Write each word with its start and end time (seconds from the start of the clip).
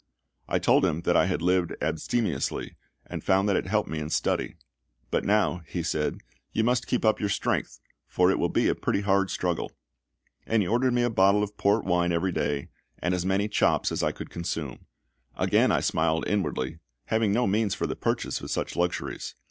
I 0.47 0.57
told 0.57 0.83
him 0.83 1.03
I 1.05 1.27
had 1.27 1.43
lived 1.43 1.75
abstemiously, 1.79 2.75
and 3.05 3.23
found 3.23 3.47
that 3.47 3.55
it 3.55 3.67
helped 3.67 3.87
me 3.87 3.99
in 3.99 4.09
study. 4.09 4.55
"But 5.11 5.23
now," 5.23 5.61
he 5.67 5.83
said, 5.83 6.21
"you 6.51 6.63
must 6.63 6.87
keep 6.87 7.05
up 7.05 7.19
your 7.19 7.29
strength, 7.29 7.79
for 8.07 8.31
it 8.31 8.39
will 8.39 8.49
be 8.49 8.67
a 8.67 8.73
pretty 8.73 9.01
hard 9.01 9.29
struggle." 9.29 9.71
And 10.47 10.63
he 10.63 10.67
ordered 10.67 10.93
me 10.95 11.03
a 11.03 11.11
bottle 11.11 11.43
of 11.43 11.55
port 11.55 11.85
wine 11.85 12.11
every 12.11 12.31
day, 12.31 12.69
and 12.97 13.13
as 13.13 13.27
many 13.27 13.47
chops 13.47 13.91
as 13.91 14.01
I 14.01 14.11
could 14.11 14.31
consume. 14.31 14.87
Again 15.37 15.71
I 15.71 15.81
smiled 15.81 16.27
inwardly, 16.27 16.79
having 17.05 17.31
no 17.31 17.45
means 17.45 17.75
for 17.75 17.85
the 17.85 17.95
purchase 17.95 18.41
of 18.41 18.49
such 18.49 18.75
luxuries. 18.75 19.35